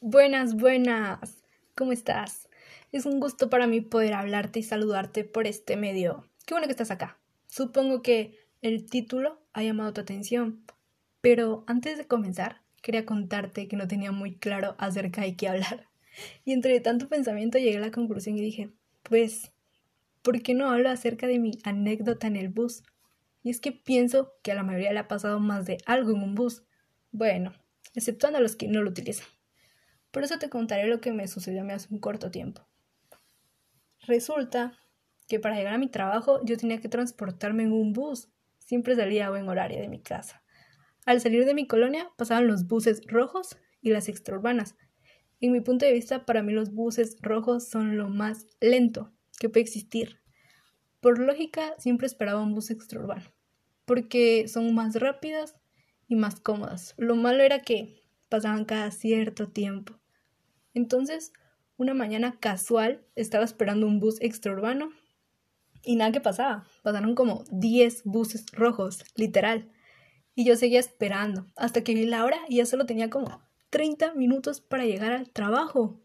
[0.00, 1.42] Buenas, buenas.
[1.74, 2.48] ¿Cómo estás?
[2.92, 6.24] Es un gusto para mí poder hablarte y saludarte por este medio.
[6.46, 7.18] Qué bueno que estás acá.
[7.48, 10.62] Supongo que el título ha llamado tu atención,
[11.20, 15.88] pero antes de comenzar, quería contarte que no tenía muy claro acerca de qué hablar.
[16.44, 18.70] Y entre tanto pensamiento llegué a la conclusión y dije,
[19.02, 19.50] pues,
[20.22, 22.84] ¿por qué no hablo acerca de mi anécdota en el bus?
[23.42, 26.22] Y es que pienso que a la mayoría le ha pasado más de algo en
[26.22, 26.62] un bus.
[27.10, 27.52] Bueno,
[27.94, 29.26] exceptuando a los que no lo utilizan.
[30.18, 32.66] Por eso te contaré lo que me sucedió a mí hace un corto tiempo.
[34.00, 34.72] Resulta
[35.28, 38.28] que para llegar a mi trabajo yo tenía que transportarme en un bus.
[38.58, 40.42] Siempre salía a buen horario de mi casa.
[41.06, 44.74] Al salir de mi colonia pasaban los buses rojos y las extraurbanas.
[45.40, 49.48] En mi punto de vista, para mí los buses rojos son lo más lento que
[49.48, 50.18] puede existir.
[50.98, 53.32] Por lógica, siempre esperaba un bus extraurbano,
[53.84, 55.54] porque son más rápidas
[56.08, 56.94] y más cómodas.
[56.96, 59.94] Lo malo era que pasaban cada cierto tiempo.
[60.74, 61.32] Entonces,
[61.76, 64.90] una mañana casual, estaba esperando un bus extraurbano
[65.84, 66.66] y nada que pasaba.
[66.82, 69.70] Pasaron como 10 buses rojos, literal.
[70.34, 74.14] Y yo seguía esperando hasta que vi la hora y ya solo tenía como 30
[74.14, 76.00] minutos para llegar al trabajo.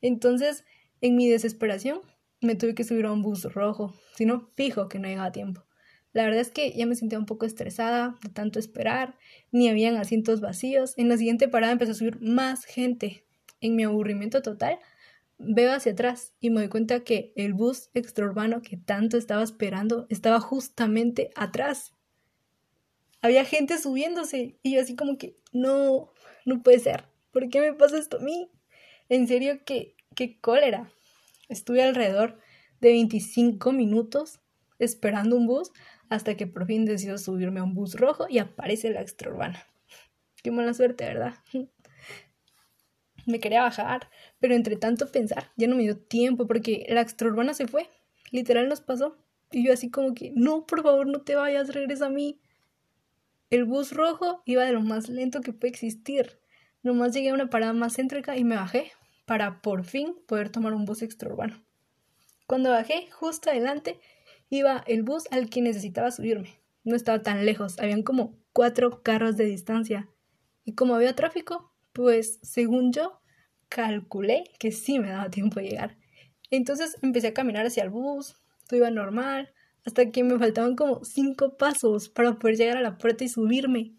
[0.00, 0.64] Entonces,
[1.00, 2.00] en mi desesperación,
[2.40, 5.32] me tuve que subir a un bus rojo, si no, fijo que no llegaba a
[5.32, 5.64] tiempo.
[6.12, 9.18] La verdad es que ya me sentía un poco estresada de tanto esperar,
[9.52, 10.94] ni habían asientos vacíos.
[10.96, 13.25] En la siguiente parada empezó a subir más gente.
[13.66, 14.78] En mi aburrimiento total,
[15.38, 20.06] veo hacia atrás y me doy cuenta que el bus extraurbano que tanto estaba esperando
[20.08, 21.92] estaba justamente atrás.
[23.22, 26.12] Había gente subiéndose y yo así como que no,
[26.44, 27.06] no puede ser.
[27.32, 28.52] ¿Por qué me pasa esto a mí?
[29.08, 30.88] En serio, qué, qué cólera.
[31.48, 32.38] Estuve alrededor
[32.80, 34.38] de 25 minutos
[34.78, 35.72] esperando un bus
[36.08, 39.66] hasta que por fin decido subirme a un bus rojo y aparece la extraurbana.
[40.40, 41.34] Qué mala suerte, ¿verdad?
[43.26, 44.08] Me quería bajar,
[44.40, 47.90] pero entre tanto pensar ya no me dio tiempo porque la extraurbana se fue,
[48.30, 49.16] literal nos pasó.
[49.52, 52.40] Y yo así como que, no, por favor, no te vayas, regresa a mí.
[53.50, 56.40] El bus rojo iba de lo más lento que puede existir.
[56.82, 58.90] Nomás llegué a una parada más céntrica y me bajé
[59.24, 61.62] para por fin poder tomar un bus extraurbano.
[62.46, 64.00] Cuando bajé, justo adelante
[64.50, 66.60] iba el bus al que necesitaba subirme.
[66.84, 70.08] No estaba tan lejos, habían como cuatro carros de distancia.
[70.64, 73.22] Y como había tráfico, pues según yo,
[73.70, 75.96] calculé que sí me daba tiempo de llegar.
[76.50, 78.36] Entonces empecé a caminar hacia el bus,
[78.68, 79.54] todo iba normal,
[79.86, 83.94] hasta que me faltaban como cinco pasos para poder llegar a la puerta y subirme.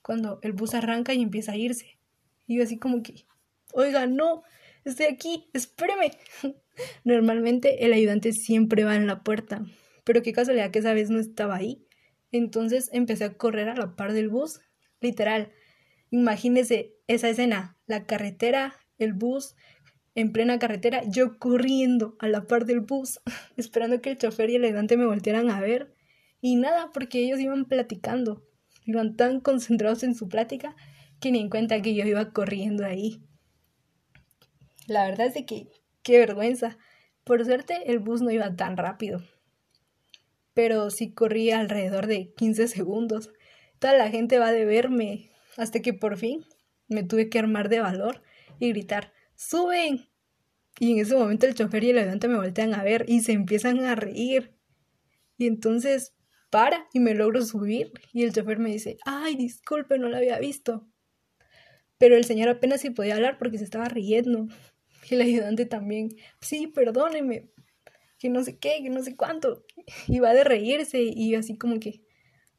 [0.00, 1.98] Cuando el bus arranca y empieza a irse.
[2.46, 3.26] Y yo así como que,
[3.74, 4.44] oiga, no,
[4.86, 6.12] estoy aquí, espéreme.
[7.04, 9.62] Normalmente el ayudante siempre va en la puerta,
[10.04, 11.86] pero qué casualidad que esa vez no estaba ahí.
[12.30, 14.60] Entonces empecé a correr a la par del bus,
[15.02, 15.52] literal.
[16.10, 19.54] Imagínese esa escena, la carretera, el bus,
[20.14, 23.20] en plena carretera, yo corriendo a la par del bus,
[23.56, 25.94] esperando que el chofer y el ayudante me voltearan a ver.
[26.40, 28.44] Y nada, porque ellos iban platicando,
[28.84, 30.74] iban tan concentrados en su plática
[31.20, 33.22] que ni en cuenta que yo iba corriendo ahí.
[34.86, 35.68] La verdad es de que,
[36.02, 36.78] qué vergüenza.
[37.22, 39.22] Por suerte, el bus no iba tan rápido
[40.54, 43.30] pero sí corría alrededor de 15 segundos.
[43.78, 46.44] Toda la gente va de verme, hasta que por fin
[46.88, 48.22] me tuve que armar de valor
[48.58, 50.08] y gritar ¡Suben!
[50.78, 53.32] Y en ese momento el chofer y el ayudante me voltean a ver y se
[53.32, 54.56] empiezan a reír.
[55.36, 56.14] Y entonces
[56.50, 60.38] para y me logro subir y el chofer me dice ¡Ay, disculpe, no lo había
[60.38, 60.86] visto!
[61.98, 64.48] Pero el señor apenas se podía hablar porque se estaba riendo.
[65.08, 66.10] Y el ayudante también.
[66.40, 67.50] Sí, perdóneme,
[68.18, 69.64] que no sé qué, que no sé cuánto.
[70.06, 72.02] Y va de reírse y así como que,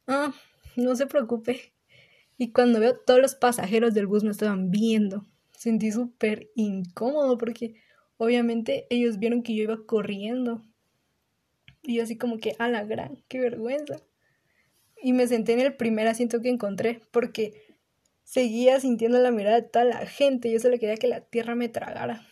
[0.06, 0.34] ah,
[0.76, 1.73] no se preocupe.
[2.36, 7.76] Y cuando veo todos los pasajeros del bus me estaban viendo, sentí súper incómodo porque
[8.16, 10.62] obviamente ellos vieron que yo iba corriendo.
[11.82, 13.96] Y yo así como que, a la gran, qué vergüenza.
[15.02, 17.76] Y me senté en el primer asiento que encontré porque
[18.24, 20.50] seguía sintiendo la mirada de toda la gente.
[20.50, 22.26] Yo solo quería que la tierra me tragara.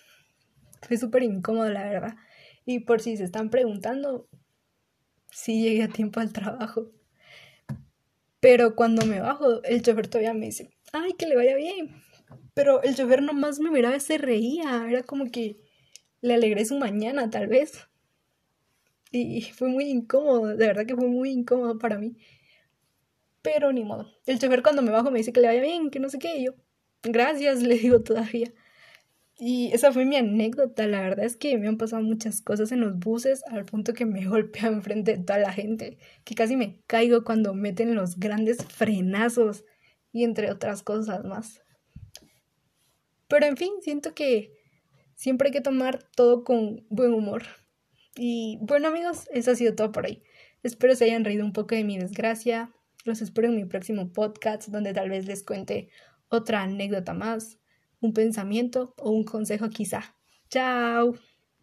[0.80, 2.16] Fue súper incómodo, la verdad.
[2.64, 4.28] Y por si se están preguntando,
[5.30, 6.90] sí llegué a tiempo al trabajo.
[8.42, 12.02] Pero cuando me bajo, el chofer todavía me dice, ay, que le vaya bien.
[12.54, 14.84] Pero el chofer nomás me miraba y se reía.
[14.90, 15.60] Era como que
[16.22, 17.86] le alegré su mañana, tal vez.
[19.12, 22.16] Y fue muy incómodo, de verdad que fue muy incómodo para mí.
[23.42, 24.10] Pero ni modo.
[24.26, 26.36] El chofer cuando me bajo me dice que le vaya bien, que no sé qué.
[26.38, 26.54] Y yo,
[27.04, 28.52] gracias, le digo todavía.
[29.44, 30.86] Y esa fue mi anécdota.
[30.86, 34.06] La verdad es que me han pasado muchas cosas en los buses al punto que
[34.06, 38.64] me golpea enfrente de toda la gente, que casi me caigo cuando meten los grandes
[38.64, 39.64] frenazos
[40.12, 41.60] y entre otras cosas más.
[43.26, 44.52] Pero en fin, siento que
[45.16, 47.42] siempre hay que tomar todo con buen humor.
[48.14, 50.22] Y bueno amigos, eso ha sido todo por hoy.
[50.62, 52.72] Espero se hayan reído un poco de mi desgracia.
[53.04, 55.88] Los espero en mi próximo podcast donde tal vez les cuente
[56.28, 57.58] otra anécdota más,
[58.02, 60.16] un pensamiento o un consejo quizá.
[60.50, 61.31] Chao.